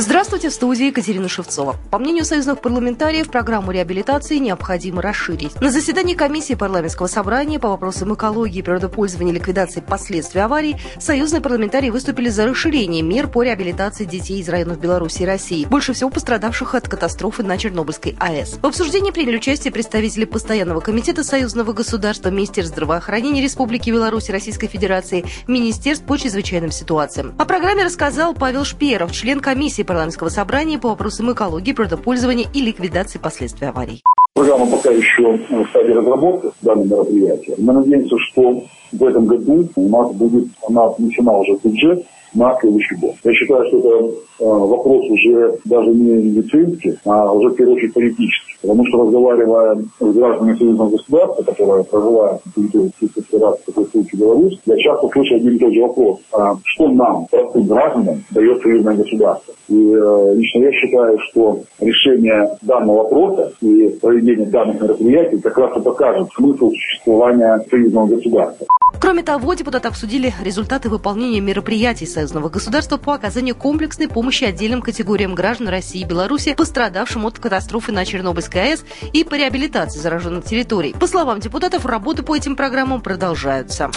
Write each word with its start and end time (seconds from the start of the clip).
Здравствуйте, 0.00 0.48
в 0.48 0.52
студии 0.52 0.86
Екатерина 0.86 1.28
Шевцова. 1.28 1.74
По 1.90 1.98
мнению 1.98 2.24
союзных 2.24 2.60
парламентариев, 2.60 3.28
программу 3.32 3.72
реабилитации 3.72 4.36
необходимо 4.36 5.02
расширить. 5.02 5.60
На 5.60 5.72
заседании 5.72 6.14
комиссии 6.14 6.54
парламентского 6.54 7.08
собрания 7.08 7.58
по 7.58 7.70
вопросам 7.70 8.14
экологии, 8.14 8.62
природопользования 8.62 9.32
и 9.32 9.34
ликвидации 9.34 9.80
последствий 9.80 10.40
аварий 10.40 10.76
союзные 11.00 11.40
парламентарии 11.40 11.90
выступили 11.90 12.28
за 12.28 12.46
расширение 12.46 13.02
мер 13.02 13.26
по 13.26 13.42
реабилитации 13.42 14.04
детей 14.04 14.40
из 14.40 14.48
районов 14.48 14.78
Беларуси 14.78 15.22
и 15.22 15.26
России, 15.26 15.64
больше 15.64 15.94
всего 15.94 16.10
пострадавших 16.10 16.76
от 16.76 16.88
катастрофы 16.88 17.42
на 17.42 17.58
Чернобыльской 17.58 18.14
АЭС. 18.20 18.60
В 18.62 18.66
обсуждении 18.66 19.10
приняли 19.10 19.38
участие 19.38 19.72
представители 19.72 20.26
Постоянного 20.26 20.78
комитета 20.78 21.24
союзного 21.24 21.72
государства, 21.72 22.28
Министерства 22.28 22.76
здравоохранения 22.76 23.42
Республики 23.42 23.90
Беларусь, 23.90 24.30
Российской 24.30 24.68
Федерации, 24.68 25.24
Министерств 25.48 26.06
по 26.06 26.16
чрезвычайным 26.16 26.70
ситуациям. 26.70 27.34
О 27.36 27.44
программе 27.44 27.82
рассказал 27.82 28.32
Павел 28.32 28.64
Шперов, 28.64 29.10
член 29.10 29.40
комиссии 29.40 29.87
парламентского 29.88 30.28
собрания 30.28 30.78
по 30.78 30.88
вопросам 30.90 31.32
экологии, 31.32 31.72
природопользования 31.72 32.46
и 32.52 32.60
ликвидации 32.60 33.18
последствий 33.18 33.66
аварий. 33.66 34.02
Программа 34.34 34.66
пока 34.66 34.90
еще 34.90 35.32
в 35.32 35.66
стадии 35.70 35.92
разработки 35.92 36.50
данного 36.60 37.02
мероприятия. 37.02 37.54
Мы 37.58 37.72
надеемся, 37.72 38.16
что 38.30 38.64
в 38.92 39.04
этом 39.04 39.26
году 39.26 39.68
у 39.74 39.88
нас 39.88 40.12
будет, 40.12 40.48
она 40.68 40.86
отмечена 40.86 41.32
уже 41.32 41.56
в 41.56 41.64
бюджет 41.64 42.06
на 42.34 42.56
следующий 42.60 42.96
год. 42.96 43.14
Я 43.24 43.32
считаю, 43.32 43.66
что 43.68 43.78
это 43.78 43.88
э, 43.88 44.44
вопрос 44.44 45.04
уже 45.10 45.58
даже 45.64 45.90
не 45.90 46.12
медицинский, 46.12 46.98
а 47.04 47.32
уже 47.32 47.50
в 47.50 47.54
первую 47.54 47.76
очередь 47.76 47.94
политический. 47.94 48.48
Потому 48.60 48.84
что 48.86 49.04
разговаривая 49.04 49.76
с 50.00 50.14
гражданами 50.14 50.56
союзного 50.56 50.90
государства, 50.90 51.42
которые 51.44 51.84
проживают 51.84 52.42
на 52.44 52.52
территории 52.52 52.90
Российской 53.00 53.38
в 53.38 53.66
такой 53.66 53.86
случае 53.86 54.20
Беларусь, 54.20 54.60
я 54.66 54.76
часто 54.78 55.08
слышу 55.08 55.36
один 55.36 55.54
и 55.54 55.58
тот 55.58 55.72
же 55.72 55.80
вопрос. 55.82 56.18
А 56.32 56.54
что 56.64 56.88
нам, 56.88 57.26
простым 57.30 57.66
гражданам, 57.66 58.24
дает 58.30 58.62
союзное 58.62 58.96
государство? 58.96 59.54
И 59.68 59.92
э, 59.92 60.34
лично 60.34 60.58
я 60.64 60.72
считаю, 60.72 61.18
что 61.30 61.60
решение 61.80 62.56
данного 62.62 63.04
вопроса 63.04 63.52
и 63.60 63.88
проведение 64.00 64.46
данных 64.46 64.80
мероприятий 64.80 65.38
как 65.38 65.56
раз 65.58 65.76
и 65.76 65.80
покажет 65.80 66.28
смысл 66.34 66.70
существования 66.70 67.64
союзного 67.70 68.06
государства. 68.06 68.66
Кроме 69.00 69.22
того, 69.22 69.54
депутаты 69.54 69.88
обсудили 69.88 70.34
результаты 70.40 70.88
выполнения 70.88 71.40
мероприятий 71.40 72.06
союзного 72.06 72.48
государства 72.48 72.96
по 72.96 73.14
оказанию 73.14 73.54
комплексной 73.54 74.08
помощи 74.08 74.44
отдельным 74.44 74.82
категориям 74.82 75.34
граждан 75.34 75.68
России 75.68 76.00
и 76.00 76.04
Беларуси, 76.04 76.54
пострадавшим 76.54 77.24
от 77.24 77.38
катастрофы 77.38 77.92
на 77.92 78.04
Чернобыльской 78.04 78.72
АЭС 78.72 78.84
и 79.12 79.24
по 79.24 79.34
реабилитации 79.34 79.98
зараженных 80.00 80.44
территорий. 80.44 80.92
По 80.92 81.06
словам 81.06 81.40
депутатов, 81.40 81.86
работы 81.86 82.22
по 82.22 82.36
этим 82.36 82.56
программам 82.56 83.00
продолжаются. 83.00 83.90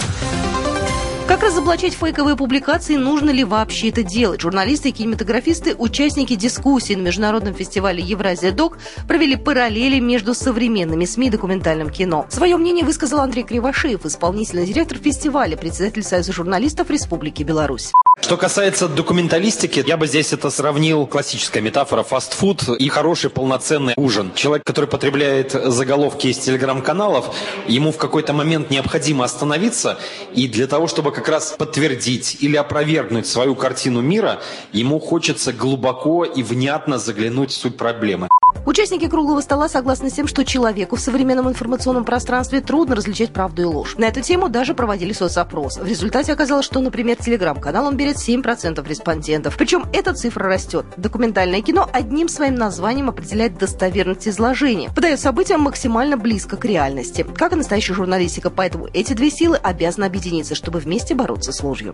Как 1.31 1.43
разоблачать 1.43 1.93
фейковые 1.93 2.35
публикации, 2.35 2.97
нужно 2.97 3.29
ли 3.29 3.45
вообще 3.45 3.87
это 3.87 4.03
делать? 4.03 4.41
Журналисты 4.41 4.89
и 4.89 4.91
кинематографисты, 4.91 5.73
участники 5.75 6.35
дискуссии 6.35 6.93
на 6.93 7.03
международном 7.03 7.53
фестивале 7.53 8.03
Евразия 8.03 8.51
Док 8.51 8.77
провели 9.07 9.37
параллели 9.37 10.01
между 10.01 10.33
современными 10.33 11.05
СМИ 11.05 11.27
и 11.27 11.29
документальным 11.29 11.89
кино. 11.89 12.25
Свое 12.27 12.57
мнение 12.57 12.83
высказал 12.83 13.21
Андрей 13.21 13.43
Кривошеев, 13.43 14.05
исполнительный 14.05 14.65
директор 14.65 14.97
фестиваля, 14.97 15.55
председатель 15.55 16.03
Союза 16.03 16.33
журналистов 16.33 16.89
Республики 16.89 17.43
Беларусь. 17.43 17.93
Что 18.19 18.37
касается 18.37 18.87
документалистики, 18.87 19.83
я 19.85 19.97
бы 19.97 20.05
здесь 20.05 20.31
это 20.31 20.49
сравнил 20.49 21.07
классическая 21.07 21.61
метафора 21.61 22.03
фастфуд 22.03 22.69
и 22.79 22.87
хороший 22.89 23.29
полноценный 23.29 23.93
ужин. 23.97 24.31
Человек, 24.35 24.65
который 24.65 24.85
потребляет 24.85 25.51
заголовки 25.51 26.27
из 26.27 26.37
телеграм-каналов, 26.37 27.33
ему 27.67 27.91
в 27.91 27.97
какой-то 27.97 28.33
момент 28.33 28.69
необходимо 28.69 29.25
остановиться, 29.25 29.97
и 30.33 30.47
для 30.47 30.67
того, 30.67 30.87
чтобы 30.87 31.11
как 31.11 31.27
раз 31.29 31.55
подтвердить 31.57 32.37
или 32.41 32.55
опровергнуть 32.55 33.27
свою 33.27 33.55
картину 33.55 34.01
мира, 34.01 34.41
ему 34.71 34.99
хочется 34.99 35.51
глубоко 35.51 36.23
и 36.23 36.43
внятно 36.43 36.99
заглянуть 36.99 37.51
в 37.51 37.55
суть 37.55 37.75
проблемы. 37.75 38.29
Участники 38.65 39.07
круглого 39.07 39.41
стола 39.41 39.67
согласны 39.67 40.09
с 40.09 40.13
тем, 40.13 40.27
что 40.27 40.45
человеку 40.45 40.95
в 40.95 40.99
современном 40.99 41.49
информационном 41.49 42.05
пространстве 42.05 42.61
трудно 42.61 42.95
различать 42.95 43.33
правду 43.33 43.61
и 43.61 43.65
ложь. 43.65 43.95
На 43.97 44.05
эту 44.05 44.21
тему 44.21 44.49
даже 44.49 44.73
проводили 44.73 45.13
соцопрос. 45.13 45.77
В 45.77 45.85
результате 45.85 46.33
оказалось, 46.33 46.65
что, 46.65 46.79
например, 46.79 47.17
телеграм-канал 47.17 47.87
он 47.87 47.97
берет 47.97 48.17
7% 48.17 48.87
респондентов. 48.87 49.57
Причем 49.57 49.85
эта 49.93 50.13
цифра 50.13 50.45
растет. 50.47 50.85
Документальное 50.97 51.61
кино 51.61 51.89
одним 51.91 52.27
своим 52.27 52.55
названием 52.55 53.09
определяет 53.09 53.57
достоверность 53.57 54.27
изложения. 54.27 54.89
Подает 54.95 55.19
событиям 55.19 55.61
максимально 55.61 56.17
близко 56.17 56.57
к 56.57 56.65
реальности. 56.65 57.25
Как 57.35 57.53
и 57.53 57.55
настоящая 57.55 57.93
журналистика. 57.93 58.49
Поэтому 58.49 58.87
эти 58.93 59.13
две 59.13 59.31
силы 59.31 59.57
обязаны 59.57 60.05
объединиться, 60.05 60.55
чтобы 60.55 60.79
вместе 60.79 61.15
бороться 61.15 61.51
с 61.51 61.63
ложью. 61.63 61.93